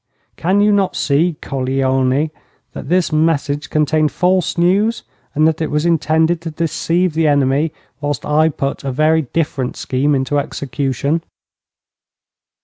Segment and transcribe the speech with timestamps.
[0.35, 2.31] Can you not see, coglione,
[2.73, 5.03] that this message contained false news,
[5.35, 9.75] and that it was intended to deceive the enemy whilst I put a very different
[9.77, 11.21] scheme into execution?'